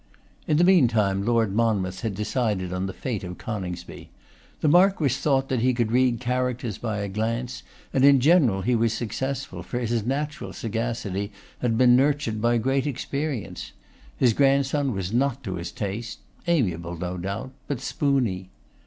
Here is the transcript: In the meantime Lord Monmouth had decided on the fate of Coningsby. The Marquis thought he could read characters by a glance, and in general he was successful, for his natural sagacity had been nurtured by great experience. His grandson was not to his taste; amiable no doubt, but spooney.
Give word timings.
In 0.47 0.57
the 0.57 0.63
meantime 0.63 1.23
Lord 1.23 1.53
Monmouth 1.53 2.01
had 2.01 2.15
decided 2.15 2.73
on 2.73 2.87
the 2.87 2.91
fate 2.91 3.23
of 3.23 3.37
Coningsby. 3.37 4.09
The 4.61 4.67
Marquis 4.67 5.09
thought 5.09 5.51
he 5.51 5.75
could 5.75 5.91
read 5.91 6.19
characters 6.19 6.79
by 6.79 7.01
a 7.01 7.07
glance, 7.07 7.61
and 7.93 8.03
in 8.03 8.19
general 8.19 8.63
he 8.63 8.73
was 8.75 8.93
successful, 8.93 9.61
for 9.61 9.77
his 9.77 10.03
natural 10.03 10.53
sagacity 10.53 11.31
had 11.59 11.77
been 11.77 11.95
nurtured 11.95 12.41
by 12.41 12.57
great 12.57 12.87
experience. 12.87 13.73
His 14.17 14.33
grandson 14.33 14.95
was 14.95 15.13
not 15.13 15.43
to 15.43 15.57
his 15.57 15.71
taste; 15.71 16.17
amiable 16.47 16.97
no 16.97 17.17
doubt, 17.19 17.51
but 17.67 17.79
spooney. 17.79 18.49